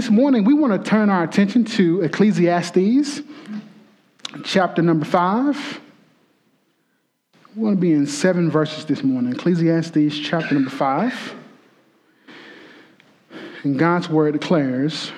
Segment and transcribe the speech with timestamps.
[0.00, 3.20] this morning, we want to turn our attention to Ecclesiastes,
[4.44, 5.78] chapter number five.
[7.54, 9.34] We want to be in seven verses this morning.
[9.34, 11.34] Ecclesiastes, chapter number five.
[13.62, 15.12] And God's word declares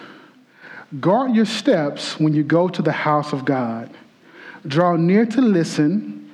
[0.98, 3.88] Guard your steps when you go to the house of God.
[4.66, 6.28] Draw near to listen.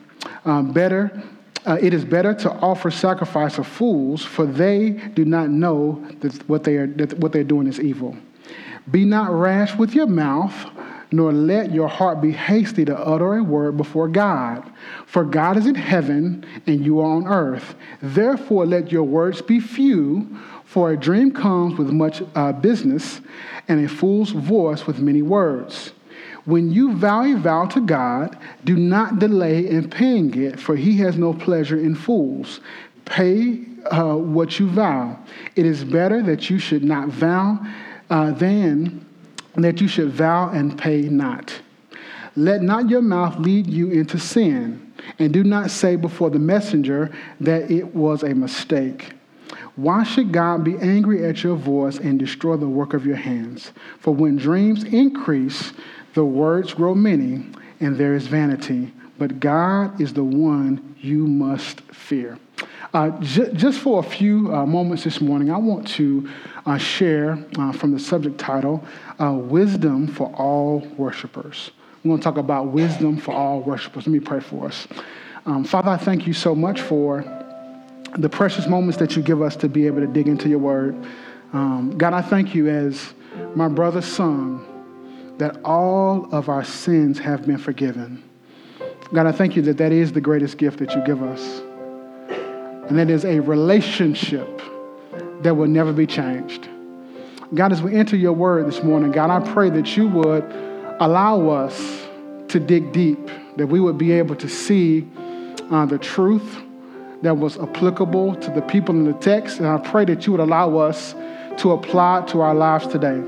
[0.46, 1.22] Um, better,
[1.66, 6.48] uh, it is better to offer sacrifice of fools, for they do not know that
[6.48, 8.16] what they are that what they're doing is evil.
[8.90, 10.54] Be not rash with your mouth,
[11.10, 14.70] nor let your heart be hasty to utter a word before God.
[15.06, 17.74] For God is in heaven, and you are on earth.
[18.02, 20.38] Therefore, let your words be few.
[20.64, 23.20] For a dream comes with much uh, business,
[23.68, 25.92] and a fool's voice with many words.
[26.44, 30.96] When you vow a vow to God, do not delay in paying it, for he
[30.98, 32.60] has no pleasure in fools.
[33.04, 35.18] Pay uh, what you vow.
[35.56, 37.58] It is better that you should not vow
[38.10, 39.04] uh, than
[39.56, 41.60] that you should vow and pay not.
[42.36, 47.10] Let not your mouth lead you into sin, and do not say before the messenger
[47.40, 49.12] that it was a mistake.
[49.74, 53.72] Why should God be angry at your voice and destroy the work of your hands?
[54.00, 55.72] For when dreams increase,
[56.14, 57.46] the words grow many,
[57.80, 58.92] and there is vanity.
[59.18, 62.38] But God is the one you must fear.
[62.94, 66.28] Uh, j- just for a few uh, moments this morning, I want to
[66.64, 68.82] uh, share uh, from the subject title
[69.20, 71.70] uh, Wisdom for All Worshipers.
[72.02, 74.06] We're going to talk about wisdom for all worshipers.
[74.06, 74.86] Let me pray for us.
[75.46, 77.24] Um, Father, I thank you so much for
[78.16, 80.96] the precious moments that you give us to be able to dig into your word.
[81.52, 83.12] Um, God, I thank you as
[83.54, 84.64] my brother sung
[85.38, 88.22] that all of our sins have been forgiven.
[89.12, 91.62] God, I thank you that that is the greatest gift that you give us.
[92.88, 94.62] And that is a relationship
[95.42, 96.68] that will never be changed.
[97.54, 100.44] God, as we enter your word this morning, God, I pray that you would
[101.00, 102.06] allow us
[102.48, 103.18] to dig deep,
[103.56, 105.06] that we would be able to see
[105.70, 106.58] uh, the truth
[107.22, 109.58] that was applicable to the people in the text.
[109.58, 111.14] And I pray that you would allow us
[111.58, 113.20] to apply it to our lives today.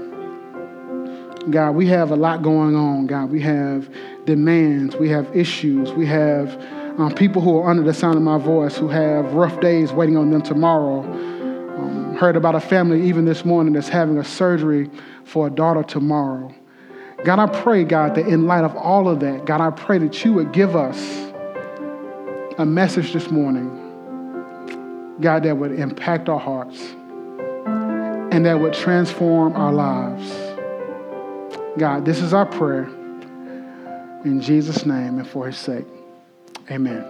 [1.50, 3.06] God, we have a lot going on.
[3.06, 3.88] God, we have
[4.26, 6.48] demands, we have issues, we have
[7.00, 10.16] um, people who are under the sound of my voice who have rough days waiting
[10.16, 11.00] on them tomorrow.
[11.02, 14.90] Um, heard about a family even this morning that's having a surgery
[15.24, 16.54] for a daughter tomorrow.
[17.24, 20.24] God, I pray, God, that in light of all of that, God, I pray that
[20.24, 20.98] you would give us
[22.58, 23.80] a message this morning
[25.20, 26.80] God, that would impact our hearts
[28.32, 30.30] and that would transform our lives.
[31.78, 32.84] God, this is our prayer.
[34.24, 35.86] In Jesus' name and for his sake.
[36.70, 37.04] Amen.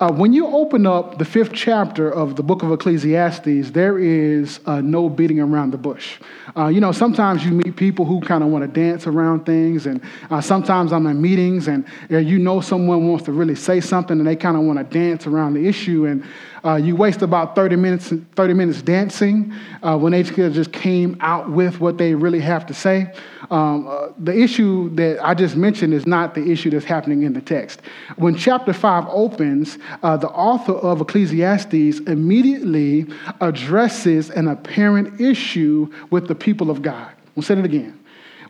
[0.00, 4.58] Uh, when you open up the fifth chapter of the book of Ecclesiastes, there is
[4.66, 6.18] uh, no beating around the bush.
[6.56, 9.86] Uh, you know, sometimes you meet people who kind of want to dance around things,
[9.86, 14.18] and uh, sometimes I'm in meetings and you know someone wants to really say something
[14.18, 16.06] and they kind of want to dance around the issue.
[16.06, 16.24] And
[16.64, 19.52] uh, you waste about 30 minutes, 30 minutes dancing
[19.82, 23.12] uh, when they just came out with what they really have to say.
[23.50, 27.32] Um, uh, the issue that I just mentioned is not the issue that's happening in
[27.32, 27.82] the text.
[28.16, 33.06] When chapter 5 opens, uh, the author of Ecclesiastes immediately
[33.40, 37.12] addresses an apparent issue with the people of God.
[37.34, 37.98] We'll say it again.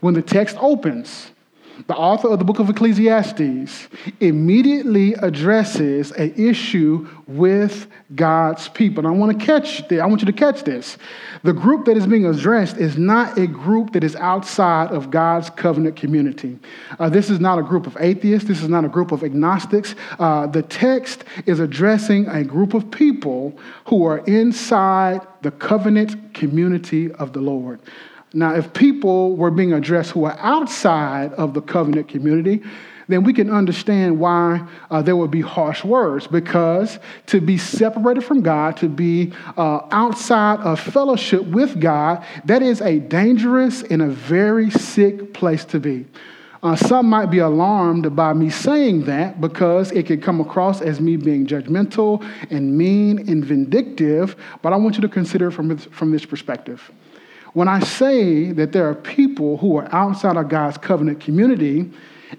[0.00, 1.31] When the text opens,
[1.87, 3.88] the author of the book of Ecclesiastes
[4.20, 9.06] immediately addresses an issue with God's people.
[9.06, 10.00] And I want to catch this.
[10.00, 10.98] I want you to catch this.
[11.43, 15.50] The group that is being addressed is not a group that is outside of God's
[15.50, 16.59] covenant community.
[16.98, 18.47] Uh, this is not a group of atheists.
[18.47, 19.94] This is not a group of agnostics.
[20.19, 27.10] Uh, the text is addressing a group of people who are inside the covenant community
[27.12, 27.81] of the Lord.
[28.34, 32.62] Now, if people were being addressed who are outside of the covenant community,
[33.09, 38.22] then we can understand why uh, there would be harsh words because to be separated
[38.22, 44.00] from God, to be uh, outside of fellowship with God, that is a dangerous and
[44.00, 46.06] a very sick place to be.
[46.62, 51.00] Uh, some might be alarmed by me saying that because it could come across as
[51.00, 56.12] me being judgmental and mean and vindictive, but I want you to consider from from
[56.12, 56.93] this perspective.
[57.54, 61.90] When I say that there are people who are outside of God's covenant community,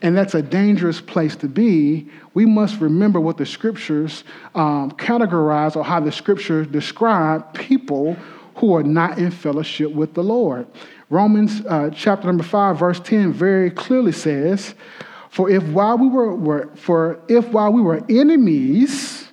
[0.01, 4.23] and that's a dangerous place to be, we must remember what the scriptures
[4.55, 8.15] um, categorize or how the scriptures describe people
[8.55, 10.65] who are not in fellowship with the Lord.
[11.11, 14.73] Romans uh, chapter number 5, verse 10 very clearly says,
[15.29, 19.31] For if while we were, were for if while we were enemies,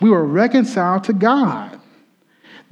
[0.00, 1.79] we were reconciled to God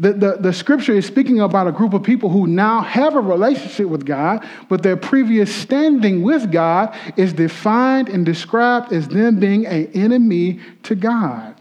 [0.00, 3.20] The, the, the scripture is speaking about a group of people who now have a
[3.20, 9.40] relationship with God, but their previous standing with God is defined and described as them
[9.40, 11.56] being an enemy to God.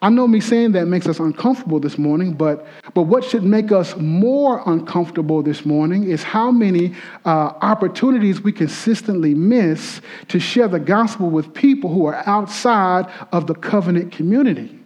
[0.00, 3.72] I know me saying that makes us uncomfortable this morning, but, but what should make
[3.72, 6.94] us more uncomfortable this morning is how many
[7.24, 13.48] uh, opportunities we consistently miss to share the gospel with people who are outside of
[13.48, 14.77] the covenant community.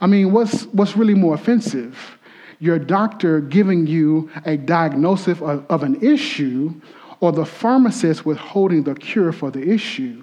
[0.00, 2.18] I mean, what's, what's really more offensive?
[2.60, 6.74] Your doctor giving you a diagnosis of, of an issue
[7.20, 10.22] or the pharmacist withholding the cure for the issue?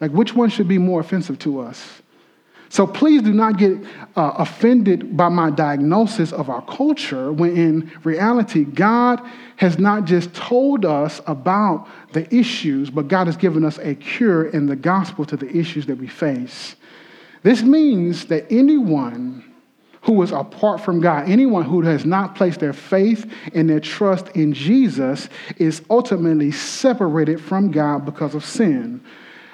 [0.00, 2.02] Like, which one should be more offensive to us?
[2.72, 3.76] So please do not get
[4.16, 9.20] uh, offended by my diagnosis of our culture when in reality, God
[9.56, 14.46] has not just told us about the issues, but God has given us a cure
[14.46, 16.74] in the gospel to the issues that we face.
[17.42, 19.44] This means that anyone
[20.02, 24.28] who is apart from God, anyone who has not placed their faith and their trust
[24.30, 25.28] in Jesus,
[25.58, 29.00] is ultimately separated from God because of sin.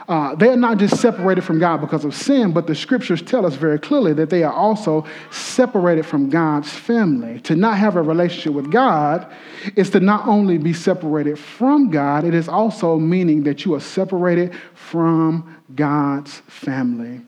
[0.08, 3.44] Uh, they are not just separated from God because of sin, but the scriptures tell
[3.44, 7.40] us very clearly that they are also separated from God's family.
[7.40, 9.30] To not have a relationship with God
[9.76, 13.80] is to not only be separated from God, it is also meaning that you are
[13.80, 17.20] separated from God's family.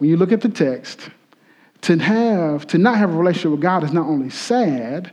[0.00, 1.10] When you look at the text,
[1.82, 5.12] to have to not have a relationship with God is not only sad,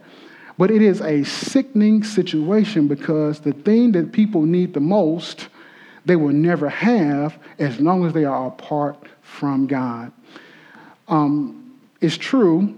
[0.57, 5.49] but it is a sickening situation because the thing that people need the most
[6.05, 10.13] they will never have as long as they are apart from God.
[11.09, 12.73] Um, it's true.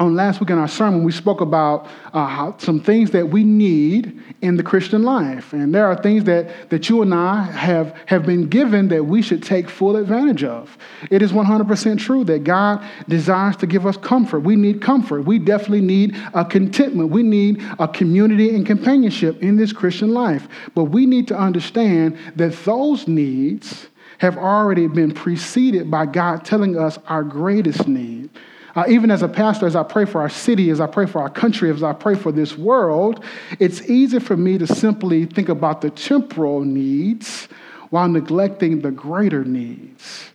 [0.00, 3.44] On last week in our sermon, we spoke about uh, how, some things that we
[3.44, 5.52] need in the Christian life.
[5.52, 9.20] And there are things that, that you and I have, have been given that we
[9.20, 10.78] should take full advantage of.
[11.10, 14.40] It is 100% true that God desires to give us comfort.
[14.40, 15.26] We need comfort.
[15.26, 17.10] We definitely need a contentment.
[17.10, 20.48] We need a community and companionship in this Christian life.
[20.74, 26.78] But we need to understand that those needs have already been preceded by God telling
[26.78, 28.30] us our greatest need.
[28.80, 31.20] Uh, even as a pastor, as I pray for our city, as I pray for
[31.20, 33.22] our country, as I pray for this world,
[33.58, 37.46] it's easy for me to simply think about the temporal needs
[37.90, 40.30] while neglecting the greater needs.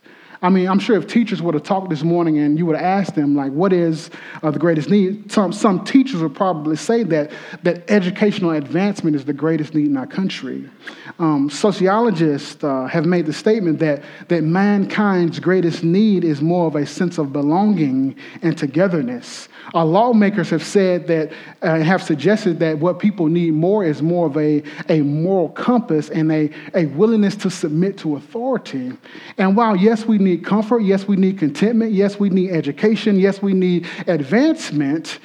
[0.45, 2.85] I mean, I'm sure if teachers would have talked this morning and you would have
[2.85, 4.11] asked them, like, what is
[4.43, 5.31] uh, the greatest need?
[5.31, 7.31] Some, some teachers would probably say that,
[7.63, 10.69] that educational advancement is the greatest need in our country.
[11.17, 16.75] Um, sociologists uh, have made the statement that, that mankind's greatest need is more of
[16.75, 19.49] a sense of belonging and togetherness.
[19.73, 21.31] Our lawmakers have said that,
[21.63, 26.11] uh, have suggested that what people need more is more of a, a moral compass
[26.11, 28.93] and a, a willingness to submit to authority.
[29.39, 33.41] And while, yes, we need comfort, yes, we need contentment, yes, we need education, yes,
[33.41, 35.19] we need advancement,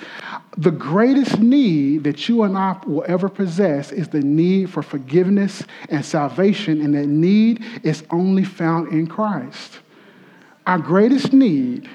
[0.57, 5.63] the greatest need that you and I will ever possess is the need for forgiveness
[5.89, 9.79] and salvation, and that need is only found in Christ.
[10.67, 11.89] Our greatest need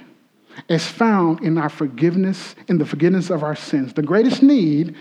[0.69, 3.93] is found in our forgiveness, in the forgiveness of our sins.
[3.93, 4.95] The greatest need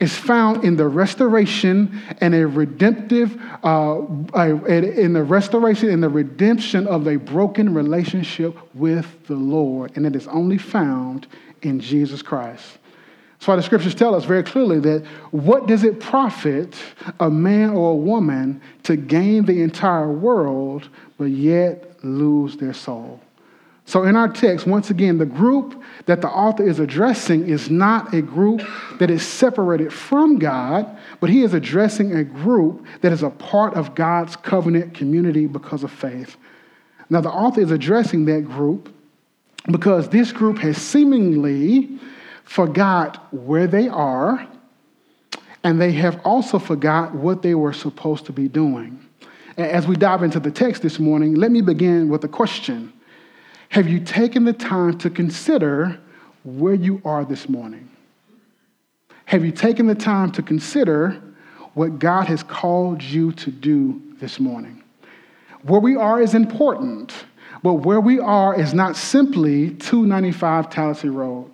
[0.00, 4.00] is found in the restoration and a redemptive, uh,
[4.34, 9.92] in the restoration and the redemption of a broken relationship with the Lord.
[9.96, 11.26] And it is only found
[11.62, 12.78] in Jesus Christ.
[13.42, 16.76] That's why the scriptures tell us very clearly that what does it profit
[17.18, 20.88] a man or a woman to gain the entire world
[21.18, 23.20] but yet lose their soul?
[23.84, 28.14] So, in our text, once again, the group that the author is addressing is not
[28.14, 28.62] a group
[28.98, 33.74] that is separated from God, but he is addressing a group that is a part
[33.74, 36.36] of God's covenant community because of faith.
[37.10, 38.94] Now, the author is addressing that group
[39.70, 41.98] because this group has seemingly
[42.44, 44.46] forgot where they are,
[45.64, 49.04] and they have also forgot what they were supposed to be doing.
[49.56, 52.92] As we dive into the text this morning, let me begin with a question.
[53.72, 55.98] Have you taken the time to consider
[56.44, 57.88] where you are this morning?
[59.24, 61.18] Have you taken the time to consider
[61.72, 64.82] what God has called you to do this morning?
[65.62, 67.14] Where we are is important,
[67.62, 71.50] but where we are is not simply 295 Tallahassee Road.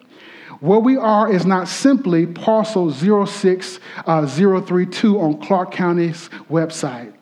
[0.58, 7.12] Where we are is not simply parcel 06032 uh, on Clark County's website.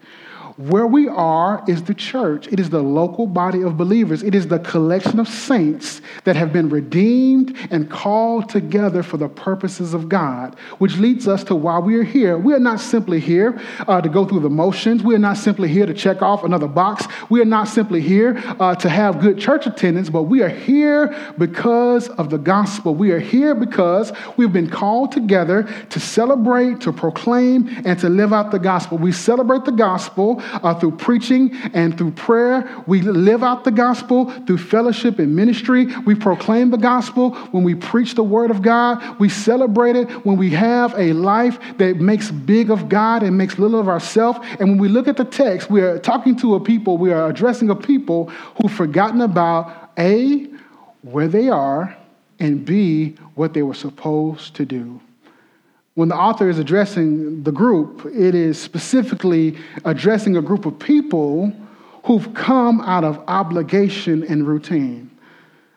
[0.56, 2.46] Where we are is the church.
[2.48, 4.22] It is the local body of believers.
[4.22, 9.28] It is the collection of saints that have been redeemed and called together for the
[9.28, 12.38] purposes of God, which leads us to why we are here.
[12.38, 15.02] We are not simply here uh, to go through the motions.
[15.02, 17.06] We are not simply here to check off another box.
[17.28, 21.14] We are not simply here uh, to have good church attendance, but we are here
[21.36, 22.94] because of the gospel.
[22.94, 28.32] We are here because we've been called together to celebrate, to proclaim, and to live
[28.32, 28.96] out the gospel.
[28.96, 32.82] We celebrate the gospel uh, through preaching and through prayer.
[32.86, 35.86] We live out the gospel through fellowship and ministry.
[36.04, 39.18] We proclaim the gospel when we preach the word of God.
[39.18, 43.58] We celebrate it when we have a life that makes big of God and makes
[43.58, 44.38] little of ourselves.
[44.60, 47.28] And when we look at the text, we are talking to a people, we are
[47.28, 48.26] addressing a people
[48.60, 50.46] who've forgotten about A,
[51.02, 51.96] where they are,
[52.38, 55.00] and B, what they were supposed to do
[55.96, 61.50] when the author is addressing the group, it is specifically addressing a group of people
[62.04, 65.10] who've come out of obligation and routine.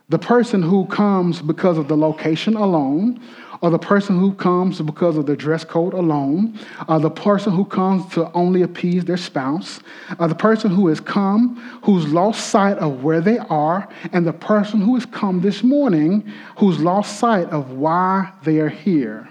[0.09, 3.21] The person who comes because of the location alone,
[3.61, 6.59] or the person who comes because of the dress code alone,
[6.89, 9.79] or the person who comes to only appease their spouse,
[10.19, 14.33] or the person who has come who's lost sight of where they are, and the
[14.33, 19.29] person who has come this morning who's lost sight of why they are here.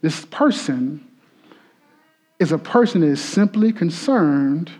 [0.00, 1.06] This person
[2.38, 4.70] is a person that is simply concerned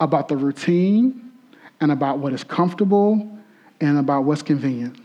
[0.00, 1.32] about the routine
[1.80, 3.38] and about what is comfortable
[3.80, 4.96] and about what's convenient.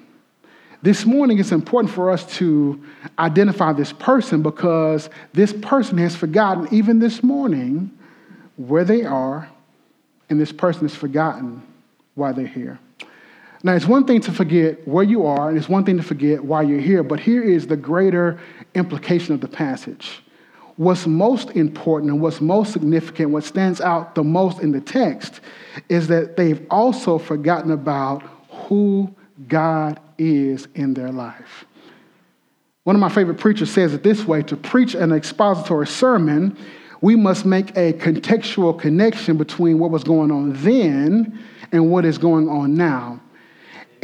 [0.81, 2.81] This morning, it's important for us to
[3.17, 7.91] identify this person because this person has forgotten, even this morning,
[8.57, 9.49] where they are,
[10.29, 11.61] and this person has forgotten
[12.13, 12.79] why they're here.
[13.65, 16.45] Now, it's one thing to forget where you are, and it's one thing to forget
[16.45, 18.39] why you're here, but here is the greater
[18.75, 20.21] implication of the passage.
[20.75, 25.41] What's most important and what's most significant, what stands out the most in the text,
[25.89, 29.11] is that they've also forgotten about who
[29.47, 31.65] God is in their life.
[32.83, 36.55] One of my favorite preachers says it this way to preach an expository sermon,
[37.01, 42.19] we must make a contextual connection between what was going on then and what is
[42.19, 43.21] going on now.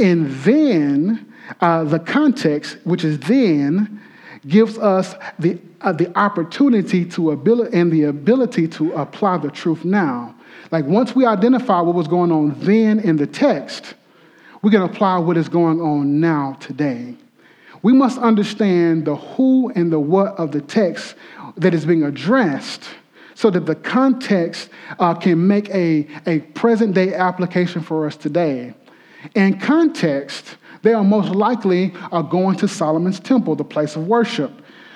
[0.02, 4.02] And then uh, the context, which is then,
[4.48, 9.86] gives us the, uh, the opportunity to ability and the ability to apply the truth
[9.86, 10.36] now.
[10.72, 13.94] Like once we identify what was going on then in the text,
[14.62, 17.16] we can apply what is going on now today.
[17.84, 21.16] We must understand the who and the what of the text
[21.58, 22.88] that is being addressed
[23.34, 28.74] so that the context uh, can make a, a present day application for us today.
[29.36, 34.52] In context, they are most likely uh, going to Solomon's temple, the place of worship.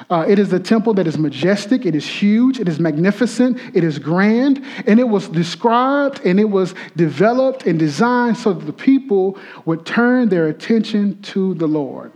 [0.10, 3.84] Uh, it is a temple that is majestic, it is huge, it is magnificent, it
[3.84, 8.74] is grand, and it was described and it was developed and designed so that the
[8.74, 12.12] people would turn their attention to the Lord.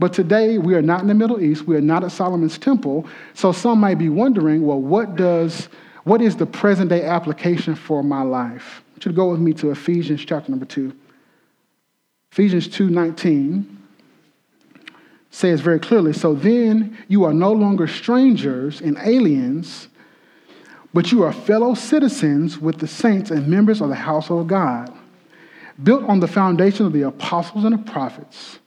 [0.00, 3.06] But today, we are not in the Middle East, we are not at Solomon's temple,
[3.34, 5.68] so some might be wondering well, what, does,
[6.04, 8.82] what is the present day application for my life?
[8.92, 10.92] Want you to go with me to Ephesians chapter number 2.
[12.32, 13.64] Ephesians 2:19
[15.30, 19.88] says very clearly, so then you are no longer strangers and aliens,
[20.92, 24.92] but you are fellow citizens with the saints and members of the household of God,
[25.82, 28.58] built on the foundation of the apostles and the prophets.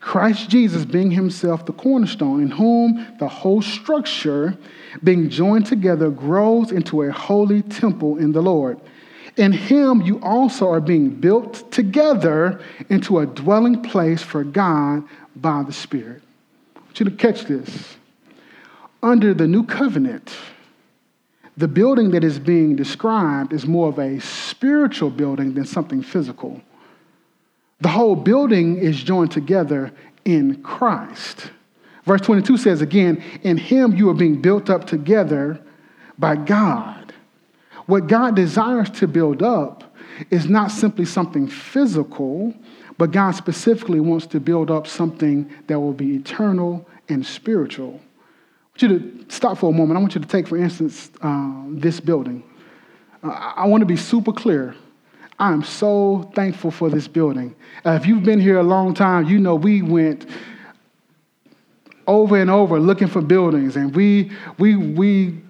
[0.00, 4.56] Christ Jesus being himself the cornerstone, in whom the whole structure,
[5.04, 8.80] being joined together, grows into a holy temple in the Lord.
[9.40, 15.02] In him, you also are being built together into a dwelling place for God
[15.34, 16.22] by the Spirit.
[16.76, 17.96] I want you to catch this.
[19.02, 20.30] Under the new covenant,
[21.56, 26.60] the building that is being described is more of a spiritual building than something physical.
[27.80, 29.90] The whole building is joined together
[30.26, 31.50] in Christ.
[32.04, 35.58] Verse 22 says again, In him you are being built up together
[36.18, 36.99] by God
[37.90, 39.84] what God desires to build up
[40.30, 42.54] is not simply something physical,
[42.98, 47.98] but God specifically wants to build up something that will be eternal and spiritual.
[47.98, 49.96] I want you to stop for a moment.
[49.96, 52.42] I want you to take, for instance, uh, this building.
[53.22, 54.74] Uh, I want to be super clear.
[55.38, 57.54] I am so thankful for this building.
[57.84, 60.26] Uh, if you've been here a long time, you know we went
[62.06, 65.40] over and over looking for buildings, and we we we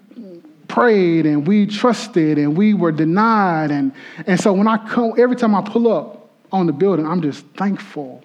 [0.70, 3.70] prayed and we trusted and we were denied.
[3.70, 3.92] And,
[4.26, 7.44] and so when I come, every time I pull up on the building, I'm just
[7.56, 8.24] thankful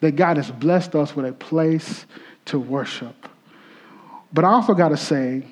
[0.00, 2.06] that God has blessed us with a place
[2.46, 3.28] to worship.
[4.32, 5.46] But I also got to say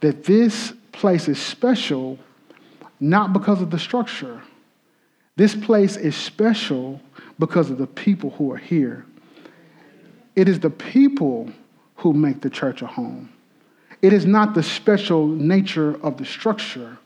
[0.00, 2.18] that this place is special
[3.00, 4.42] not because of the structure.
[5.36, 7.00] This place is special
[7.38, 9.04] because of the people who are here.
[10.36, 11.50] It is the people
[11.96, 13.32] who make the church a home.
[14.02, 16.98] It is not the special nature of the structure.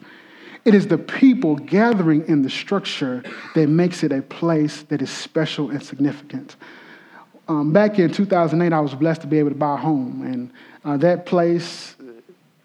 [0.64, 3.22] It is the people gathering in the structure
[3.54, 6.56] that makes it a place that is special and significant.
[7.48, 10.50] Um, back in 2008, I was blessed to be able to buy a home, and
[10.84, 11.94] uh, that place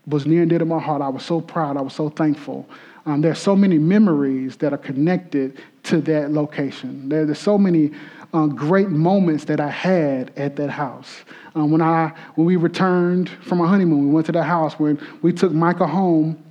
[0.07, 1.01] was near and dear to my heart.
[1.01, 1.77] I was so proud.
[1.77, 2.67] I was so thankful.
[3.05, 7.09] Um, there are so many memories that are connected to that location.
[7.09, 7.91] There, there's so many
[8.33, 11.23] uh, great moments that I had at that house.
[11.55, 14.73] Um, when, I, when we returned from our honeymoon, we went to that house.
[14.79, 16.41] When we took Micah home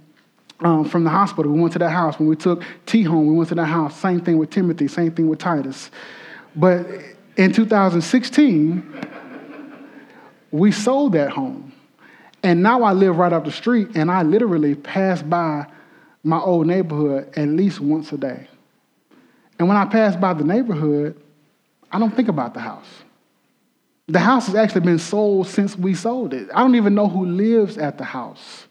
[0.61, 2.19] um, from the hospital, we went to that house.
[2.19, 3.99] When we took T home, we went to that house.
[3.99, 5.91] Same thing with Timothy, same thing with Titus.
[6.55, 6.87] But
[7.37, 9.09] in 2016,
[10.51, 11.73] we sold that home.
[12.43, 15.67] And now I live right up the street, and I literally pass by
[16.23, 18.49] my old neighborhood at least once a day.
[19.59, 21.21] And when I pass by the neighborhood,
[21.91, 22.87] I don't think about the house.
[24.09, 26.49] The house has actually been sold since we sold it.
[26.55, 28.67] I don't even know who lives at the house.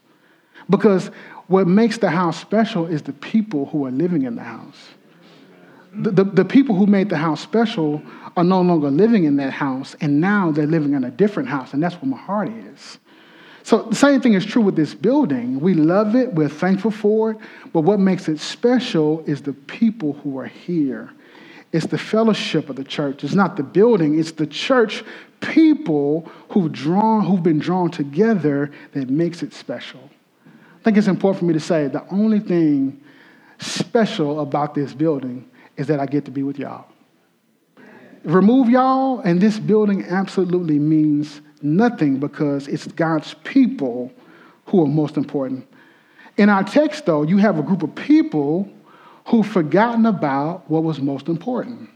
[0.68, 1.10] Because
[1.46, 4.76] what makes the house special is the people who are living in the house.
[5.92, 8.00] The, the, the, people who made the house special
[8.36, 11.74] are no longer living in that house, and now they're living in a different house,
[11.74, 12.98] and that's where my heart is.
[13.64, 15.58] So the same thing is true with this building.
[15.58, 17.38] We love it, we're thankful for it,
[17.72, 21.10] but what makes it special is the people who are here.
[21.72, 23.22] It's the fellowship of the church.
[23.22, 25.04] It's not the building, it's the church
[25.40, 30.10] people who've drawn, who've been drawn together that makes it special.
[30.46, 33.00] I think it's important for me to say the only thing
[33.58, 36.86] special about this building is that I get to be with y'all.
[38.24, 44.12] Remove y'all, and this building absolutely means nothing because it's God's people
[44.66, 45.66] who are most important.
[46.36, 48.70] In our text, though, you have a group of people
[49.26, 51.90] who've forgotten about what was most important.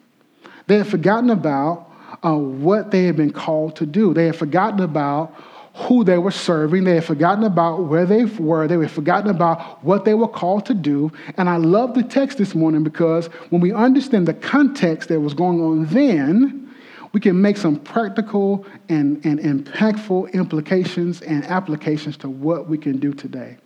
[0.67, 1.91] They had forgotten about
[2.25, 4.15] uh, what they had been called to do.
[4.15, 5.35] They had forgotten about
[5.75, 6.85] who they were serving.
[6.85, 8.69] They had forgotten about where they were.
[8.69, 11.11] They had forgotten about what they were called to do.
[11.37, 15.35] And I love the text this morning because when we understand the context that was
[15.35, 16.73] going on then,
[17.13, 22.99] we can make some practical and, and impactful implications and applications to what we can
[22.99, 23.57] do today.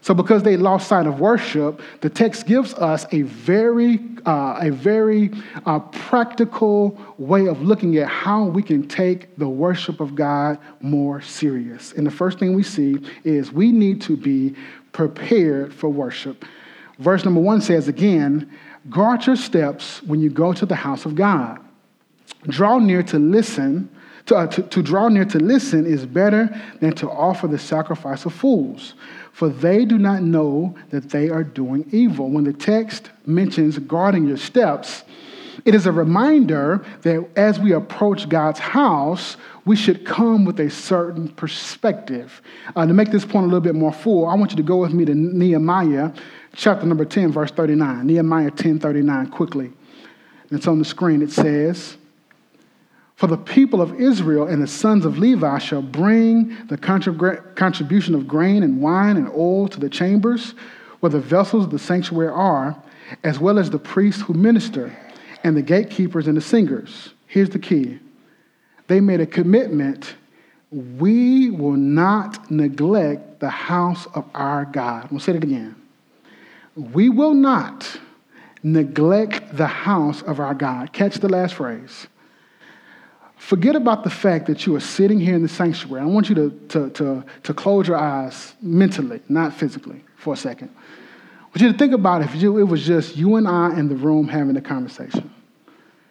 [0.00, 4.70] So, because they lost sight of worship, the text gives us a very, uh, a
[4.70, 5.30] very
[5.66, 11.20] uh, practical way of looking at how we can take the worship of God more
[11.20, 11.92] serious.
[11.92, 14.54] And the first thing we see is we need to be
[14.92, 16.44] prepared for worship.
[16.98, 18.50] Verse number one says again,
[18.90, 21.60] guard your steps when you go to the house of God.
[22.46, 23.88] Draw near to listen.
[24.28, 28.26] To, uh, to, to draw near to listen is better than to offer the sacrifice
[28.26, 28.92] of fools,
[29.32, 32.28] for they do not know that they are doing evil.
[32.30, 35.04] When the text mentions guarding your steps,
[35.64, 40.70] it is a reminder that as we approach God's house, we should come with a
[40.70, 42.42] certain perspective.
[42.76, 44.76] Uh, to make this point a little bit more full, I want you to go
[44.76, 46.10] with me to Nehemiah
[46.54, 48.06] chapter number 10, verse 39.
[48.06, 49.72] Nehemiah 10 39, quickly.
[50.50, 51.20] It's on the screen.
[51.20, 51.97] It says,
[53.18, 58.28] for the people of Israel and the sons of Levi shall bring the contribution of
[58.28, 60.54] grain and wine and oil to the chambers
[61.00, 62.80] where the vessels of the sanctuary are,
[63.24, 64.96] as well as the priests who minister,
[65.42, 67.12] and the gatekeepers and the singers.
[67.26, 67.98] Here's the key
[68.86, 70.14] they made a commitment
[70.70, 75.10] we will not neglect the house of our God.
[75.10, 75.74] We'll say it again.
[76.76, 77.98] We will not
[78.62, 80.92] neglect the house of our God.
[80.92, 82.06] Catch the last phrase.
[83.38, 86.02] Forget about the fact that you are sitting here in the sanctuary.
[86.02, 90.36] I want you to, to, to, to close your eyes mentally, not physically, for a
[90.36, 90.70] second.
[90.76, 93.88] I want you to think about if you, it was just you and I in
[93.88, 95.32] the room having a conversation.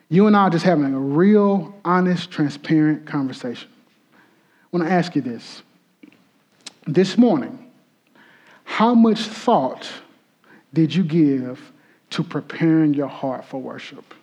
[0.10, 3.70] You and I just having a real, honest, transparent conversation.
[4.13, 5.63] I want to ask you this.
[6.86, 7.70] This morning,
[8.63, 9.88] how much thought
[10.74, 11.74] did you give
[12.12, 14.13] to preparing your heart for worship?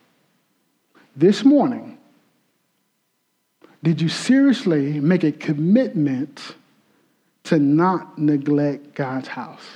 [1.15, 1.99] This morning,
[3.85, 6.55] did you seriously make a commitment
[7.45, 9.67] to not neglect God's house?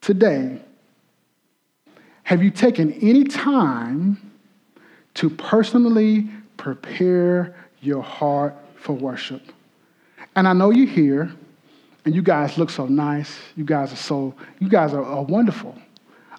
[0.00, 0.60] Today,
[2.22, 4.30] have you taken any time
[5.14, 9.42] to personally prepare your heart for worship?
[10.36, 11.32] And I know you're here,
[12.04, 13.36] and you guys look so nice.
[13.56, 15.76] You guys are so, you guys are, are wonderful.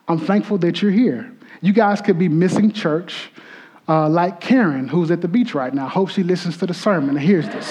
[0.07, 1.33] I'm thankful that you're here.
[1.59, 3.29] You guys could be missing church
[3.91, 5.85] uh, like Karen, who's at the beach right now.
[5.85, 7.69] Hope she listens to the sermon and hears this.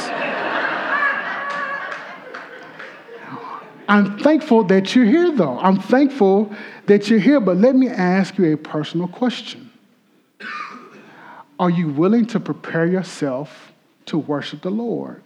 [3.88, 5.58] I'm thankful that you're here, though.
[5.58, 6.54] I'm thankful
[6.84, 9.70] that you're here, but let me ask you a personal question.
[11.58, 13.72] Are you willing to prepare yourself
[14.06, 15.22] to worship the Lord?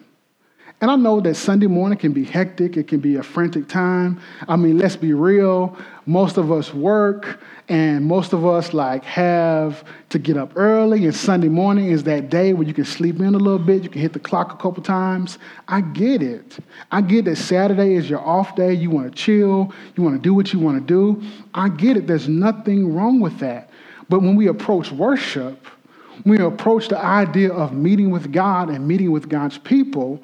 [0.81, 4.21] And I know that Sunday morning can be hectic, it can be a frantic time.
[4.49, 5.79] I mean, let's be real.
[6.05, 11.15] Most of us work and most of us like have to get up early and
[11.15, 14.03] Sunday morning is that day where you can sleep in a little bit, you can
[14.03, 15.39] hit the clock a couple times.
[15.69, 16.59] I get it.
[16.91, 20.23] I get that Saturday is your off day, you want to chill, you want to
[20.23, 21.23] do what you want to do.
[21.55, 22.07] I get it.
[22.07, 23.71] There's nothing wrong with that.
[24.11, 25.67] But when we approach worship,
[26.25, 30.23] when we approach the idea of meeting with God and meeting with God's people,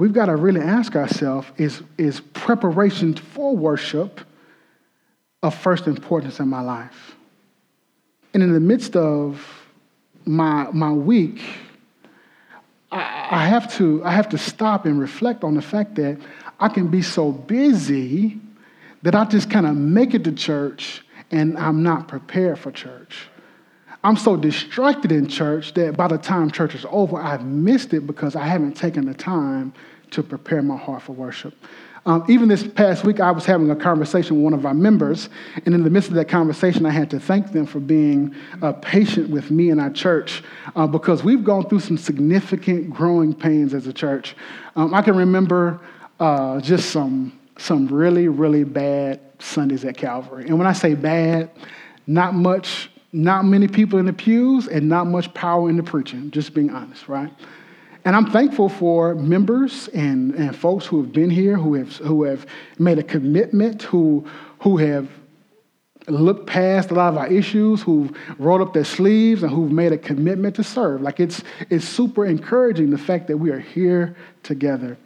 [0.00, 4.22] we've got to really ask ourselves is, is preparation for worship
[5.42, 7.14] of first importance in my life?
[8.32, 9.46] And in the midst of
[10.24, 11.42] my, my week,
[12.90, 16.18] I, I, have to, I have to stop and reflect on the fact that
[16.58, 18.40] I can be so busy
[19.02, 23.28] that I just kind of make it to church and I'm not prepared for church.
[24.02, 28.06] I'm so distracted in church that by the time church is over, I've missed it
[28.06, 29.74] because I haven't taken the time
[30.12, 31.54] to prepare my heart for worship.
[32.06, 35.28] Um, even this past week, I was having a conversation with one of our members,
[35.66, 38.72] and in the midst of that conversation, I had to thank them for being uh,
[38.72, 40.42] patient with me and our church
[40.76, 44.34] uh, because we've gone through some significant growing pains as a church.
[44.76, 45.78] Um, I can remember
[46.18, 50.46] uh, just some, some really, really bad Sundays at Calvary.
[50.46, 51.50] And when I say bad,
[52.06, 56.30] not much not many people in the pews and not much power in the preaching,
[56.30, 57.32] just being honest, right?
[58.04, 62.24] And I'm thankful for members and, and folks who have been here, who have, who
[62.24, 62.46] have
[62.78, 64.26] made a commitment, who,
[64.60, 65.08] who have
[66.08, 69.92] looked past a lot of our issues, who've rolled up their sleeves, and who've made
[69.92, 71.02] a commitment to serve.
[71.02, 74.96] Like it's, it's super encouraging the fact that we are here together.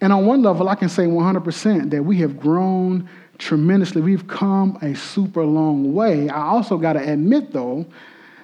[0.00, 3.08] And on one level, I can say 100% that we have grown
[3.42, 4.00] tremendously.
[4.00, 6.28] We've come a super long way.
[6.28, 7.84] I also got to admit, though,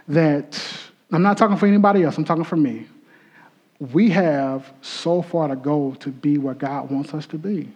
[0.09, 0.61] that
[1.13, 2.87] I'm not talking for anybody else, I'm talking for me.
[3.93, 7.69] We have so far to go to be where God wants us to be.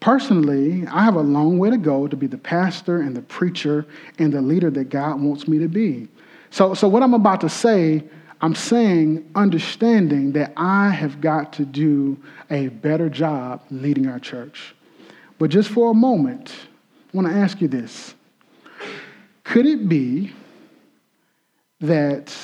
[0.00, 3.86] Personally, I have a long way to go to be the pastor and the preacher
[4.18, 6.08] and the leader that God wants me to be.
[6.50, 8.02] So, so what I'm about to say,
[8.40, 12.16] I'm saying understanding that I have got to do
[12.50, 14.74] a better job leading our church.
[15.38, 16.54] But just for a moment,
[17.12, 18.14] I want to ask you this.
[19.44, 20.32] Could it be
[21.80, 22.34] that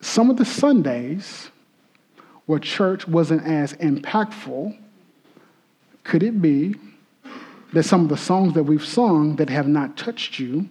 [0.00, 1.50] some of the Sundays
[2.46, 4.76] where church wasn't as impactful,
[6.02, 6.74] could it be
[7.72, 10.68] that some of the songs that we've sung that have not touched you,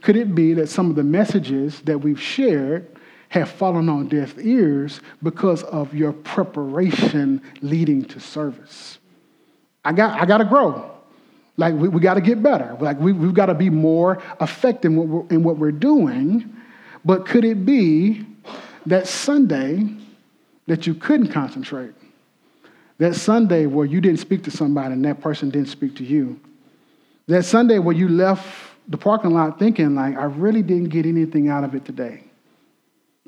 [0.00, 2.86] could it be that some of the messages that we've shared
[3.30, 8.98] have fallen on deaf ears because of your preparation leading to service?
[9.84, 10.90] I got, I got to grow.
[11.56, 12.76] Like, we, we got to get better.
[12.80, 16.56] Like, we, we've got to be more effective in what, in what we're doing.
[17.04, 18.24] But could it be
[18.86, 19.86] that Sunday
[20.66, 21.92] that you couldn't concentrate?
[22.98, 26.40] That Sunday where you didn't speak to somebody and that person didn't speak to you?
[27.26, 28.46] That Sunday where you left
[28.88, 32.24] the parking lot thinking, like, I really didn't get anything out of it today?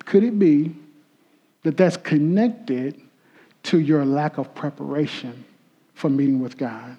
[0.04, 0.74] Could it be
[1.62, 3.00] that that's connected
[3.64, 5.44] to your lack of preparation
[5.94, 6.96] for meeting with God?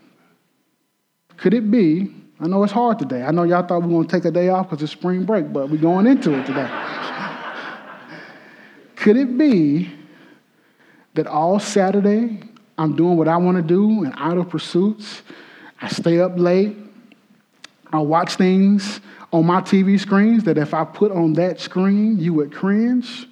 [1.37, 2.13] Could it be?
[2.39, 3.23] I know it's hard today.
[3.23, 5.23] I know y'all thought we were going to take a day off because it's spring
[5.23, 6.69] break, but we're going into it today.
[8.95, 9.91] Could it be
[11.13, 12.41] that all Saturday
[12.77, 15.21] I'm doing what I want to do in idle pursuits?
[15.81, 16.75] I stay up late.
[17.91, 18.99] I watch things
[19.31, 23.27] on my TV screens that if I put on that screen, you would cringe.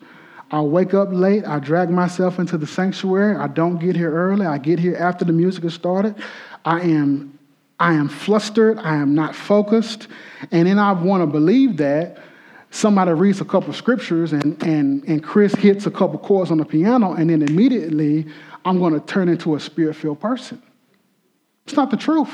[0.53, 1.45] I wake up late.
[1.45, 3.35] I drag myself into the sanctuary.
[3.35, 4.45] I don't get here early.
[4.45, 6.13] I get here after the music has started.
[6.63, 7.39] I am,
[7.79, 8.77] I am flustered.
[8.77, 10.07] I am not focused.
[10.51, 12.19] And then I want to believe that
[12.69, 16.65] somebody reads a couple scriptures and, and, and Chris hits a couple chords on the
[16.65, 18.27] piano, and then immediately
[18.63, 20.61] I'm going to turn into a spirit filled person.
[21.65, 22.31] It's not the truth.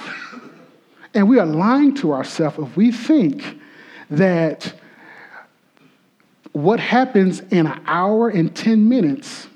[1.13, 3.59] And we are lying to ourselves if we think
[4.09, 4.73] that
[6.51, 9.47] what happens in an hour and 10 minutes,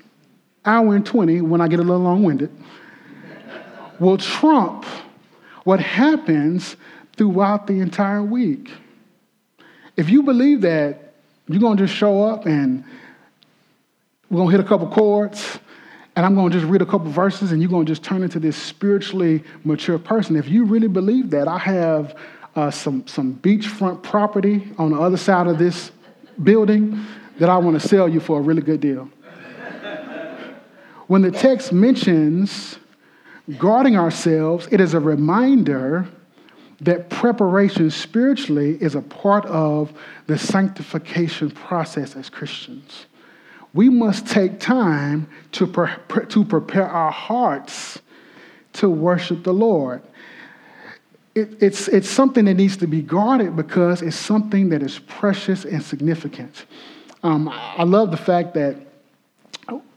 [0.64, 2.50] hour and 20, when I get a little long winded,
[3.98, 4.84] will trump
[5.64, 6.76] what happens
[7.16, 8.70] throughout the entire week.
[9.96, 11.14] If you believe that,
[11.48, 12.84] you're going to just show up and
[14.30, 15.58] we're going to hit a couple chords
[16.16, 18.22] and I'm going to just read a couple verses and you're going to just turn
[18.22, 20.36] into this spiritually mature person.
[20.36, 22.16] If you really believe that, I have
[22.56, 25.90] uh, some, some beachfront property on the other side of this
[26.42, 27.04] building
[27.38, 29.08] that I want to sell you for a really good deal.
[31.06, 32.78] when the text mentions
[33.58, 36.08] Guarding ourselves, it is a reminder
[36.80, 39.92] that preparation spiritually is a part of
[40.26, 43.04] the sanctification process as Christians.
[43.74, 48.00] We must take time to, pre- to prepare our hearts
[48.74, 50.02] to worship the Lord.
[51.34, 55.64] It, it's, it's something that needs to be guarded because it's something that is precious
[55.64, 56.66] and significant.
[57.22, 58.76] Um, I love the fact that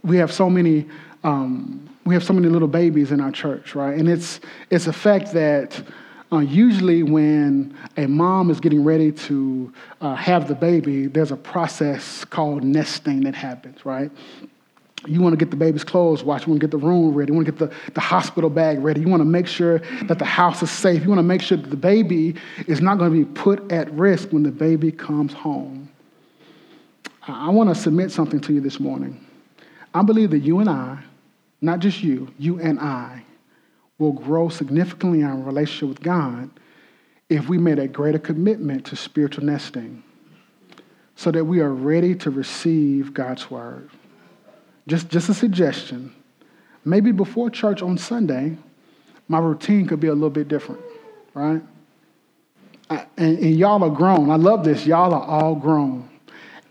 [0.03, 0.87] we have so many
[1.23, 3.97] um, we have so many little babies in our church, right?
[3.97, 5.83] And it's it's a fact that
[6.31, 11.37] uh, usually when a mom is getting ready to uh, have the baby, there's a
[11.37, 14.11] process called nesting that happens, right?
[15.07, 16.45] You want to get the baby's clothes washed.
[16.45, 17.31] You want to get the room ready.
[17.31, 19.01] You want to get the, the hospital bag ready.
[19.01, 21.03] You want to make sure that the house is safe.
[21.03, 22.35] You want to make sure that the baby
[22.67, 25.89] is not going to be put at risk when the baby comes home.
[27.27, 29.25] I want to submit something to you this morning.
[29.93, 30.99] I believe that you and I,
[31.61, 33.23] not just you, you and I,
[33.97, 36.49] will grow significantly in our relationship with God
[37.29, 40.03] if we made a greater commitment to spiritual nesting
[41.15, 43.89] so that we are ready to receive God's word.
[44.87, 46.13] Just, just a suggestion.
[46.85, 48.57] Maybe before church on Sunday,
[49.27, 50.81] my routine could be a little bit different,
[51.33, 51.61] right?
[52.89, 54.31] I, and, and y'all are grown.
[54.31, 54.85] I love this.
[54.85, 56.09] Y'all are all grown.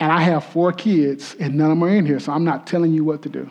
[0.01, 2.67] And I have four kids, and none of them are in here, so I'm not
[2.67, 3.51] telling you what to do.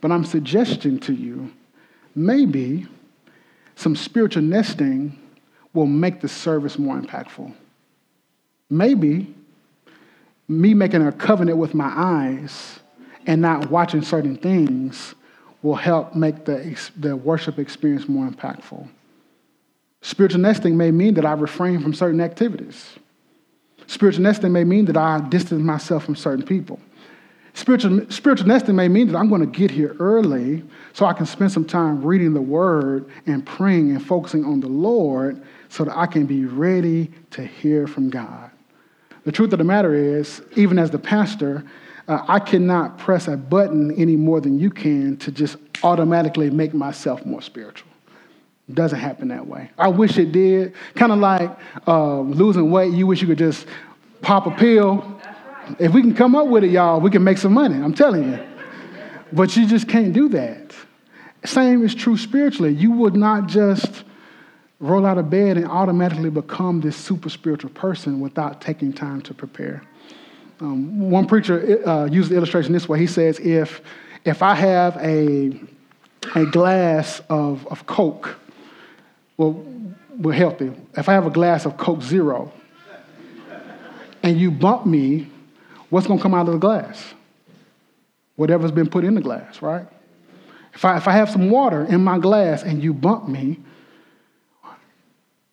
[0.00, 1.52] But I'm suggesting to you
[2.14, 2.86] maybe
[3.76, 5.18] some spiritual nesting
[5.72, 7.52] will make the service more impactful.
[8.68, 9.34] Maybe
[10.48, 12.79] me making a covenant with my eyes
[13.26, 15.14] and not watching certain things
[15.62, 18.88] will help make the, the worship experience more impactful.
[20.02, 22.94] Spiritual nesting may mean that I refrain from certain activities.
[23.86, 26.80] Spiritual nesting may mean that I distance myself from certain people.
[27.52, 31.26] Spiritual, spiritual nesting may mean that I'm going to get here early so I can
[31.26, 35.96] spend some time reading the word and praying and focusing on the Lord so that
[35.96, 38.50] I can be ready to hear from God.
[39.24, 41.64] The truth of the matter is, even as the pastor,
[42.10, 46.74] uh, I cannot press a button any more than you can to just automatically make
[46.74, 47.88] myself more spiritual.
[48.68, 49.70] It doesn't happen that way.
[49.78, 50.74] I wish it did.
[50.94, 51.50] Kind of like
[51.86, 53.66] uh, losing weight, you wish you could just
[54.20, 55.20] pop a pill
[55.78, 57.76] if we can come up with it, y'all, we can make some money.
[57.76, 58.46] I'm telling you.
[59.32, 60.74] But you just can't do that.
[61.44, 62.72] Same is true spiritually.
[62.74, 64.04] You would not just
[64.80, 69.34] roll out of bed and automatically become this super spiritual person without taking time to
[69.34, 69.82] prepare.
[70.60, 72.98] Um, one preacher uh, used the illustration this way.
[72.98, 73.80] He says, if,
[74.24, 75.58] if I have a,
[76.34, 78.38] a glass of, of Coke,
[79.38, 79.64] well,
[80.18, 80.72] we're healthy.
[80.96, 82.52] If I have a glass of Coke Zero
[84.22, 85.28] and you bump me
[85.88, 87.14] what's going to come out of the glass?
[88.36, 89.86] Whatever's been put in the glass, right?
[90.72, 93.58] If I, if I have some water in my glass and you bump me,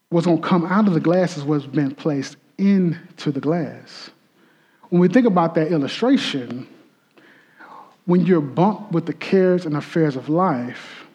[0.09, 4.11] what's going to come out of the glass is what's been placed into the glass.
[4.89, 6.67] When we think about that illustration,
[8.05, 11.05] when you're bumped with the cares and affairs of life,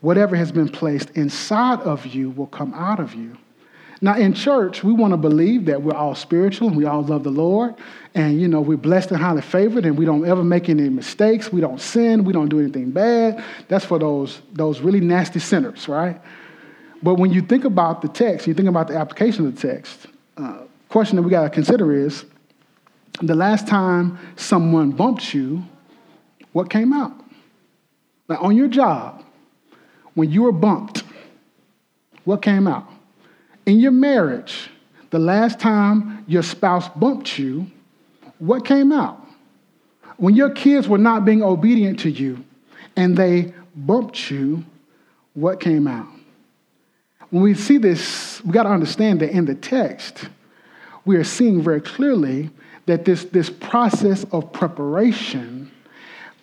[0.00, 3.36] whatever has been placed inside of you will come out of you.
[4.00, 7.24] Now, in church, we want to believe that we're all spiritual and we all love
[7.24, 7.74] the Lord.
[8.14, 11.50] And, you know, we're blessed and highly favored and we don't ever make any mistakes.
[11.50, 12.24] We don't sin.
[12.24, 13.42] We don't do anything bad.
[13.68, 16.20] That's for those, those really nasty sinners, right?
[17.02, 20.06] But when you think about the text, you think about the application of the text,
[20.36, 22.26] uh, question that we got to consider is
[23.22, 25.62] the last time someone bumped you,
[26.52, 27.12] what came out?
[28.28, 29.24] Now, on your job,
[30.14, 31.04] when you were bumped,
[32.24, 32.88] what came out?
[33.66, 34.70] In your marriage,
[35.10, 37.66] the last time your spouse bumped you,
[38.38, 39.20] what came out?
[40.16, 42.44] When your kids were not being obedient to you
[42.96, 44.64] and they bumped you,
[45.34, 46.08] what came out?
[47.30, 50.28] When we see this, we got to understand that in the text,
[51.04, 52.50] we are seeing very clearly
[52.86, 55.70] that this, this process of preparation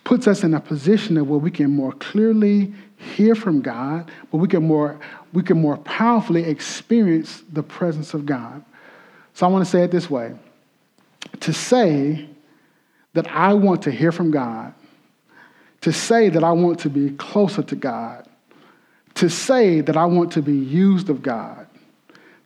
[0.04, 4.38] puts us in a position of where we can more clearly hear from God, but
[4.38, 5.00] we can more
[5.34, 8.64] we can more powerfully experience the presence of God.
[9.34, 10.36] So I want to say it this way.
[11.40, 12.30] To say
[13.14, 14.74] that I want to hear from God,
[15.82, 18.28] to say that I want to be closer to God,
[19.16, 21.68] to say that I want to be used of God,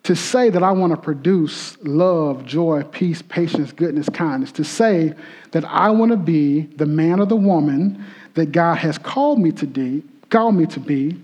[0.07, 5.13] to say that I want to produce love, joy, peace, patience, goodness, kindness, to say
[5.51, 9.51] that I want to be the man or the woman that God has called me
[9.51, 11.21] to be, called me to be,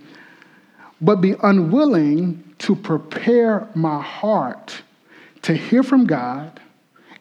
[1.00, 4.82] but be unwilling to prepare my heart
[5.44, 6.60] to hear from God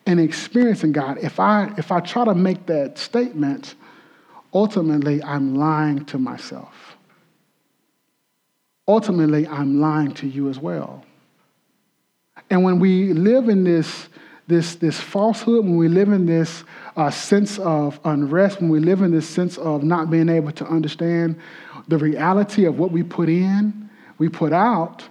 [0.06, 1.18] and experiencing God.
[1.22, 3.76] If I if I try to make that statement,
[4.52, 6.96] ultimately I'm lying to myself.
[8.88, 11.04] ultimately I'm lying to you as well.
[12.52, 14.08] And when we live in this,
[14.46, 16.64] this, this falsehood, when we live in this
[16.96, 20.66] uh, sense of unrest, when we live in this sense of not being able to
[20.66, 21.40] understand
[21.88, 23.88] the reality of what we put in,
[24.18, 25.02] we put out,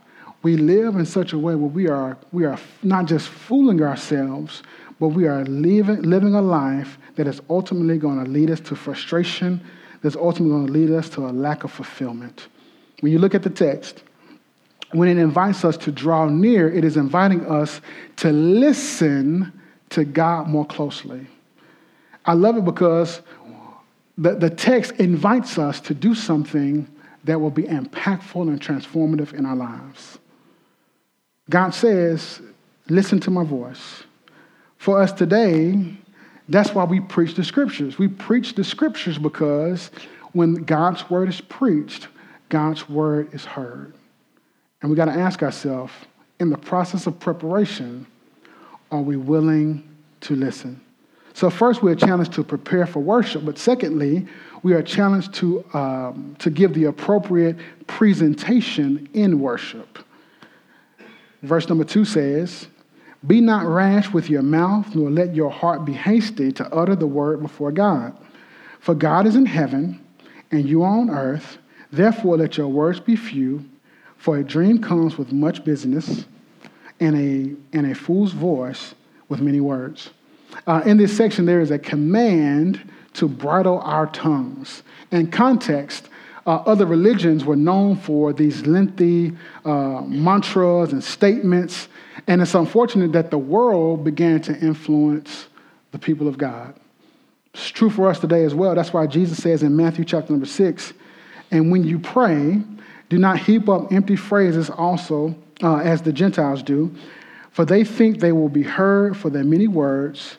[0.43, 4.61] we live in such a way where we are, we are not just fooling ourselves,
[4.99, 8.75] but we are living, living a life that is ultimately going to lead us to
[8.75, 9.59] frustration,
[10.03, 12.49] that's ultimately going to lead us to a lack of fulfillment.
[12.99, 14.03] When you look at the text,
[14.93, 17.81] when it invites us to draw near, it is inviting us
[18.17, 19.51] to listen
[19.89, 21.27] to God more closely.
[22.25, 23.21] I love it because
[24.17, 26.87] the, the text invites us to do something
[27.23, 30.17] that will be impactful and transformative in our lives.
[31.49, 32.41] God says,
[32.89, 34.03] Listen to my voice.
[34.77, 35.95] For us today,
[36.49, 37.97] that's why we preach the scriptures.
[37.97, 39.91] We preach the scriptures because
[40.33, 42.07] when God's word is preached,
[42.49, 43.93] God's word is heard.
[44.81, 45.93] And we got to ask ourselves
[46.39, 48.07] in the process of preparation,
[48.91, 49.87] are we willing
[50.21, 50.81] to listen?
[51.33, 54.27] So, first, we're challenged to prepare for worship, but secondly,
[54.63, 59.99] we are challenged to, um, to give the appropriate presentation in worship.
[61.41, 62.67] Verse number two says,
[63.25, 67.07] Be not rash with your mouth, nor let your heart be hasty to utter the
[67.07, 68.15] word before God.
[68.79, 70.03] For God is in heaven,
[70.51, 71.57] and you are on earth.
[71.91, 73.65] Therefore, let your words be few,
[74.21, 76.25] for a dream comes with much business,
[76.99, 78.93] and a, and a fool's voice
[79.29, 80.11] with many words.
[80.67, 82.79] Uh, in this section, there is a command
[83.13, 84.83] to bridle our tongues.
[85.11, 86.07] In context,
[86.45, 91.87] uh, other religions were known for these lengthy uh, mantras and statements,
[92.27, 95.47] and it's unfortunate that the world began to influence
[95.93, 96.75] the people of God.
[97.55, 98.75] It's true for us today as well.
[98.75, 100.93] That's why Jesus says in Matthew chapter number six,
[101.49, 102.61] and when you pray,
[103.11, 106.95] do not heap up empty phrases also, uh, as the Gentiles do,
[107.51, 110.37] for they think they will be heard for their many words.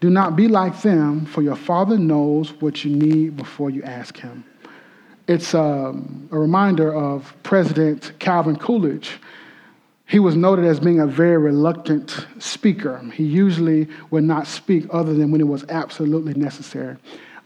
[0.00, 4.16] Do not be like them, for your Father knows what you need before you ask
[4.16, 4.42] Him.
[5.28, 9.20] It's um, a reminder of President Calvin Coolidge.
[10.06, 12.98] He was noted as being a very reluctant speaker.
[13.14, 16.96] He usually would not speak other than when it was absolutely necessary.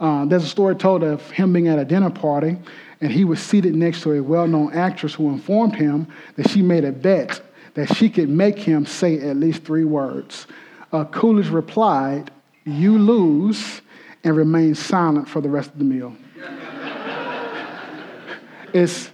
[0.01, 2.57] Uh, there's a story told of him being at a dinner party,
[3.03, 6.63] and he was seated next to a well known actress who informed him that she
[6.63, 7.43] made a bet
[7.75, 10.47] that she could make him say at least three words.
[10.93, 12.31] Uh, Coolidge replied,
[12.65, 13.83] you lose
[14.23, 16.15] and remain silent for the rest of the meal.
[18.73, 19.11] it's,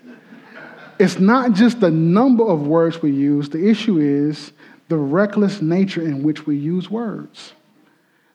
[0.99, 4.53] it's not just the number of words we use, the issue is
[4.89, 7.53] the reckless nature in which we use words.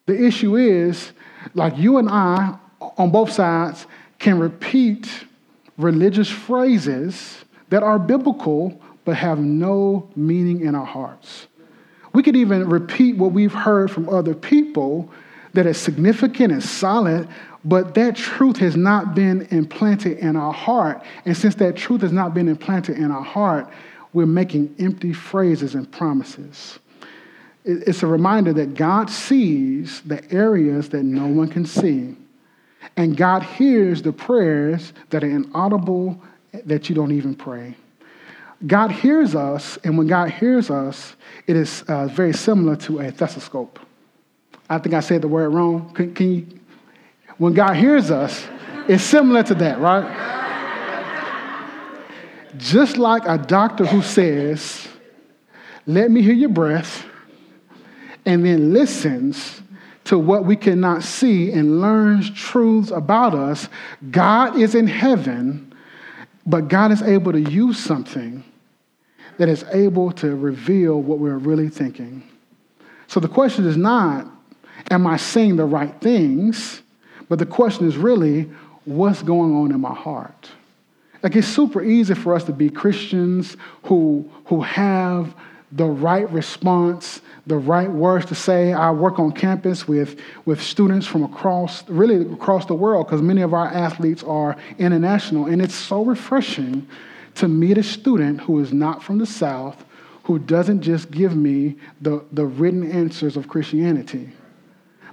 [0.07, 1.11] The issue is,
[1.53, 2.57] like you and I
[2.97, 3.85] on both sides
[4.17, 5.09] can repeat
[5.77, 11.47] religious phrases that are biblical but have no meaning in our hearts.
[12.13, 15.09] We could even repeat what we've heard from other people
[15.53, 17.27] that is significant and solid,
[17.65, 21.03] but that truth has not been implanted in our heart.
[21.25, 23.69] And since that truth has not been implanted in our heart,
[24.13, 26.79] we're making empty phrases and promises.
[27.65, 32.15] It's a reminder that God sees the areas that no one can see.
[32.95, 36.21] And God hears the prayers that are inaudible
[36.65, 37.75] that you don't even pray.
[38.65, 41.15] God hears us, and when God hears us,
[41.47, 43.79] it is uh, very similar to a stethoscope.
[44.69, 45.93] I think I said the word wrong.
[45.93, 46.47] Can, can you?
[47.37, 48.47] When God hears us,
[48.87, 50.31] it's similar to that, right?
[52.57, 54.87] Just like a doctor who says,
[55.85, 57.05] Let me hear your breath,
[58.25, 59.62] and then listens
[60.05, 63.69] to what we cannot see and learns truths about us,
[64.11, 65.73] God is in heaven,
[66.45, 68.43] but God is able to use something
[69.37, 72.23] that is able to reveal what we're really thinking.
[73.07, 74.27] So the question is not,
[74.91, 76.81] am I saying the right things?
[77.29, 78.51] But the question is really,
[78.85, 80.49] what's going on in my heart?
[81.21, 85.33] Like it's super easy for us to be Christians who, who have
[85.75, 88.73] the right response, the right words to say.
[88.73, 93.41] I work on campus with, with students from across, really across the world, because many
[93.41, 96.87] of our athletes are international, and it's so refreshing
[97.35, 99.83] to meet a student who is not from the South,
[100.23, 104.29] who doesn't just give me the, the written answers of Christianity.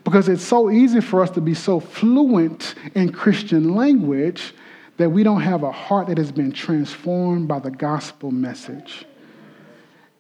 [0.05, 4.55] Because it's so easy for us to be so fluent in Christian language
[4.99, 9.07] that we don't have a heart that has been transformed by the gospel message.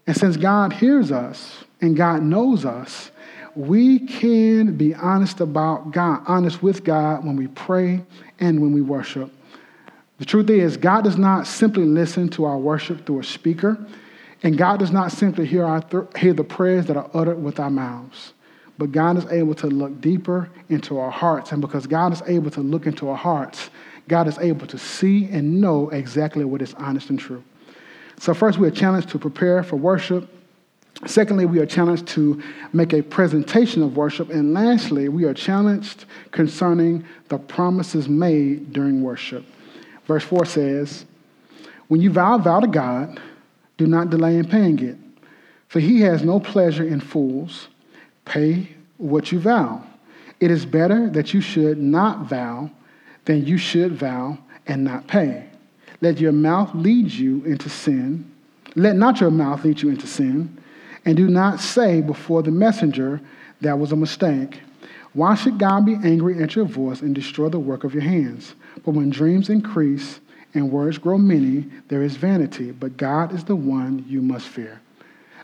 [0.07, 3.11] And since God hears us and God knows us,
[3.55, 8.03] we can be honest about God, honest with God when we pray
[8.38, 9.32] and when we worship.
[10.18, 13.78] The truth is, God does not simply listen to our worship through a speaker,
[14.42, 17.59] and God does not simply hear, our th- hear the prayers that are uttered with
[17.59, 18.34] our mouths.
[18.78, 21.53] But God is able to look deeper into our hearts.
[21.53, 23.70] And because God is able to look into our hearts,
[24.09, 27.42] God is able to see and know exactly what is honest and true.
[28.21, 30.29] So, first, we are challenged to prepare for worship.
[31.07, 32.43] Secondly, we are challenged to
[32.75, 34.29] make a presentation of worship.
[34.29, 39.47] And lastly, we are challenged concerning the promises made during worship.
[40.07, 41.07] Verse 4 says,
[41.89, 43.18] When you vow a vow to God,
[43.79, 44.99] do not delay in paying it,
[45.68, 47.68] for he has no pleasure in fools.
[48.27, 49.83] Pay what you vow.
[50.41, 52.71] It is better that you should not vow
[53.25, 55.49] than you should vow and not pay.
[56.01, 58.30] Let your mouth lead you into sin.
[58.74, 60.57] Let not your mouth lead you into sin
[61.05, 63.20] and do not say before the messenger,
[63.62, 64.61] That was a mistake.
[65.12, 68.55] Why should God be angry at your voice and destroy the work of your hands?
[68.84, 70.20] But when dreams increase
[70.55, 74.80] and words grow many, there is vanity, but God is the one you must fear.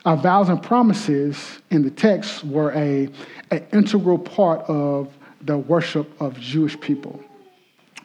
[0.07, 3.11] Our vows and promises in the text were a,
[3.51, 7.23] an integral part of the worship of Jewish people.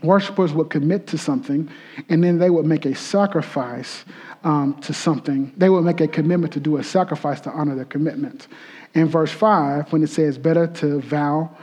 [0.03, 1.69] Worshippers would commit to something,
[2.09, 4.03] and then they would make a sacrifice
[4.43, 5.53] um, to something.
[5.57, 8.47] They would make a commitment to do a sacrifice to honor their commitment.
[8.93, 11.55] In verse 5, when it says, better to vow,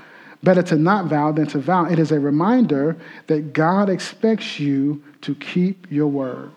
[0.42, 5.02] better to not vow than to vow, it is a reminder that God expects you
[5.22, 6.50] to keep your word.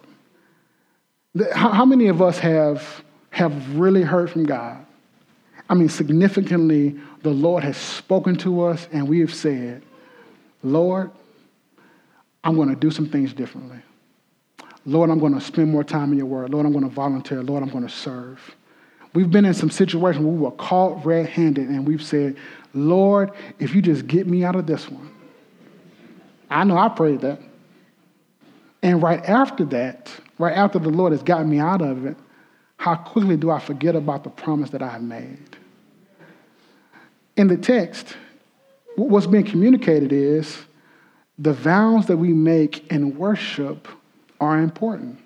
[1.54, 4.86] How many of us have, have really heard from God?
[5.70, 9.82] I mean, significantly, the Lord has spoken to us, and we have said,
[10.64, 11.12] Lord,
[12.44, 13.80] I'm going to do some things differently.
[14.86, 16.52] Lord, I'm going to spend more time in your word.
[16.52, 17.44] Lord, I'm going to volunteer.
[17.44, 18.56] Lord, I'm going to serve.
[19.14, 22.38] We've been in some situations where we were caught red handed and we've said,
[22.74, 25.12] Lord, if you just get me out of this one.
[26.50, 27.40] I know I prayed that.
[28.82, 32.18] And right after that, right after the Lord has gotten me out of it,
[32.78, 35.58] how quickly do I forget about the promise that I have made?
[37.38, 38.16] In the text,
[38.96, 40.58] what's being communicated is
[41.42, 43.88] the vows that we make in worship
[44.40, 45.18] are important.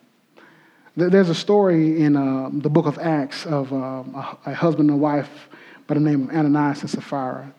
[0.96, 5.30] There's a story in uh, the book of Acts of um, a, husband and wife
[5.88, 7.54] by the name of Ananias and Sapphira.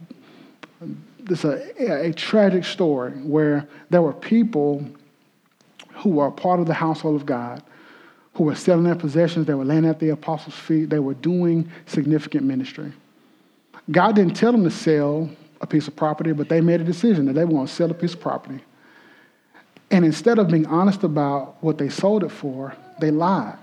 [1.28, 4.86] Is a, a tragic story where there were people
[5.96, 7.62] who were part of the household of God,
[8.34, 11.70] who were selling their possessions, they were laying at the apostles' feet, they were doing
[11.84, 12.92] significant ministry.
[13.90, 15.28] God didn't tell them to sell
[15.60, 17.94] a piece of property, but they made a decision that they going to sell a
[17.94, 18.60] piece of property.
[19.90, 23.58] And instead of being honest about what they sold it for, they lied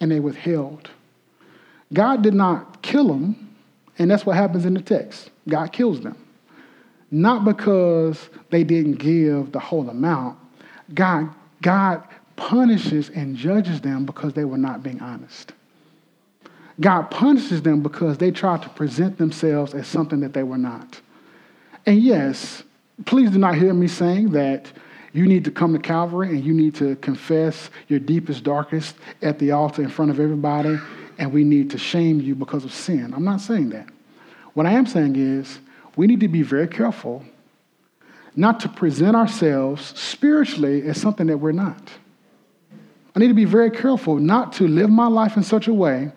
[0.00, 0.90] and they withheld.
[1.92, 3.56] God did not kill them,
[3.98, 5.30] and that's what happens in the text.
[5.48, 6.16] God kills them.
[7.10, 10.38] Not because they didn't give the whole amount.
[10.92, 11.30] God,
[11.62, 12.02] God
[12.34, 15.52] punishes and judges them because they were not being honest.
[16.80, 21.00] God punishes them because they tried to present themselves as something that they were not.
[21.86, 22.64] And yes,
[23.04, 24.70] please do not hear me saying that
[25.12, 29.38] you need to come to Calvary and you need to confess your deepest, darkest at
[29.38, 30.78] the altar in front of everybody,
[31.18, 33.14] and we need to shame you because of sin.
[33.14, 33.88] I'm not saying that.
[34.54, 35.60] What I am saying is
[35.96, 37.24] we need to be very careful
[38.34, 41.90] not to present ourselves spiritually as something that we're not.
[43.14, 46.12] I need to be very careful not to live my life in such a way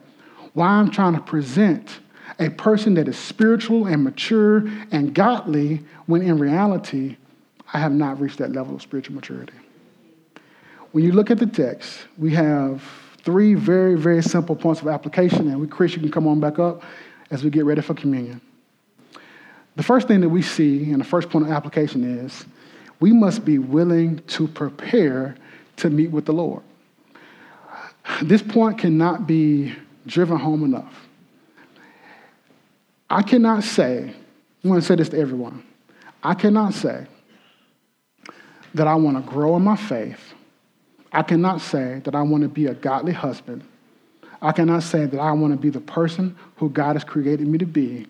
[0.54, 2.00] while I'm trying to present
[2.40, 7.18] a person that is spiritual and mature and godly when in reality
[7.74, 9.54] I have not reached that level of spiritual maturity.
[10.92, 12.84] When you look at the text, we have
[13.24, 16.58] three very, very simple points of application, and we, Chris, you can come on back
[16.58, 16.84] up
[17.30, 18.42] as we get ready for communion.
[19.76, 22.46] The first thing that we see, and the first point of application is
[23.00, 25.36] we must be willing to prepare
[25.78, 26.64] to meet with the Lord.
[28.24, 29.76] This point cannot be
[30.08, 31.09] driven home enough.
[33.10, 34.14] I cannot say,
[34.64, 35.64] I want to say this to everyone.
[36.24, 37.08] I cannot say
[38.76, 40.34] that I want to grow in my faith.
[41.12, 43.64] I cannot say that I want to be a godly husband.
[44.42, 47.58] I cannot say that I want to be the person who God has created me
[47.58, 48.08] to be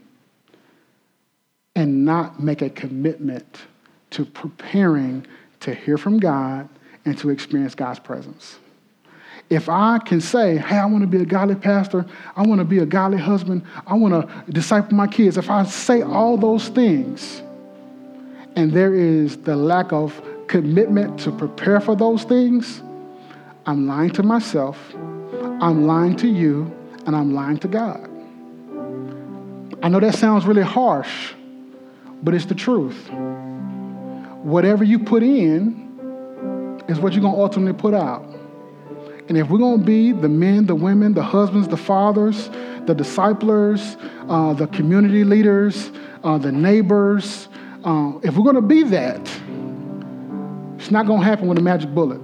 [1.75, 3.61] and not make a commitment
[4.11, 5.25] to preparing
[5.61, 6.67] to hear from God
[7.05, 8.59] and to experience God's presence.
[9.49, 12.65] If I can say, hey, I want to be a godly pastor, I want to
[12.65, 16.67] be a godly husband, I want to disciple my kids, if I say all those
[16.69, 17.41] things
[18.55, 22.81] and there is the lack of commitment to prepare for those things,
[23.65, 26.75] I'm lying to myself, I'm lying to you,
[27.05, 28.07] and I'm lying to God.
[29.81, 31.33] I know that sounds really harsh,
[32.21, 33.09] but it's the truth.
[34.43, 38.28] Whatever you put in is what you're going to ultimately put out.
[39.29, 42.49] And if we're going to be the men, the women, the husbands, the fathers,
[42.87, 43.95] the disciplers,
[44.27, 45.91] uh, the community leaders,
[46.23, 47.47] uh, the neighbors,
[47.83, 49.21] uh, if we're going to be that,
[50.79, 52.19] it's not going to happen with a magic bullet.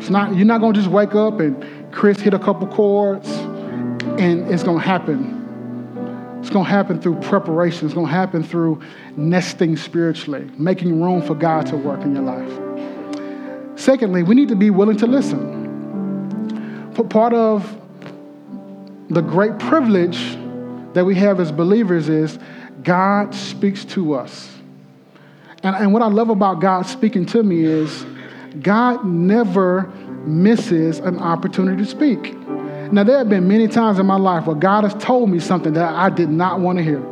[0.00, 3.28] It's not, you're not going to just wake up and Chris hit a couple chords
[3.28, 6.38] and it's going to happen.
[6.40, 7.86] It's going to happen through preparation.
[7.86, 8.80] It's going to happen through
[9.16, 13.78] nesting spiritually, making room for God to work in your life.
[13.78, 15.57] Secondly, we need to be willing to listen.
[17.04, 17.76] Part of
[19.08, 20.36] the great privilege
[20.92, 22.38] that we have as believers is
[22.82, 24.50] God speaks to us.
[25.62, 28.04] And, and what I love about God speaking to me is
[28.60, 29.84] God never
[30.26, 32.34] misses an opportunity to speak.
[32.92, 35.74] Now, there have been many times in my life where God has told me something
[35.74, 37.02] that I did not want to hear.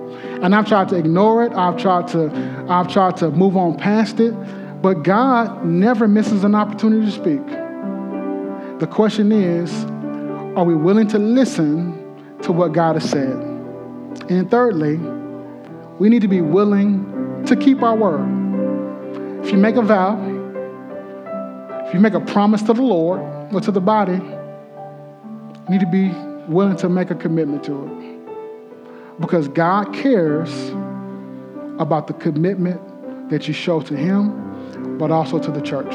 [0.42, 4.20] And I've tried to ignore it, I've tried to, I've tried to move on past
[4.20, 4.32] it,
[4.82, 7.65] but God never misses an opportunity to speak.
[8.78, 9.72] The question is,
[10.54, 11.94] are we willing to listen
[12.42, 13.32] to what God has said?
[14.28, 14.96] And thirdly,
[15.98, 18.20] we need to be willing to keep our word.
[19.42, 20.18] If you make a vow,
[21.86, 23.22] if you make a promise to the Lord
[23.54, 26.08] or to the body, you need to be
[26.46, 29.20] willing to make a commitment to it.
[29.20, 30.50] Because God cares
[31.78, 35.94] about the commitment that you show to Him, but also to the church.